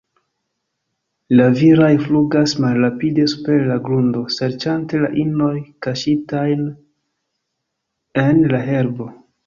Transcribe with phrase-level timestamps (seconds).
[1.39, 6.69] La viraj flugas malrapide super la grundo, serĉante la inojn kaŝitajn
[8.29, 9.15] en la herbo.